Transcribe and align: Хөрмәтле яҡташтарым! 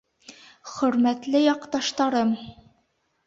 Хөрмәтле 0.69 1.41
яҡташтарым! 1.43 2.31